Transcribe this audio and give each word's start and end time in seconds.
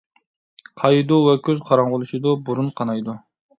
قايىدۇ 0.83 1.19
ۋە 1.27 1.35
كۆز 1.49 1.63
قاراڭغۇلىشىدۇ، 1.69 2.35
بۇرۇن 2.51 2.75
قانايدۇ. 2.83 3.19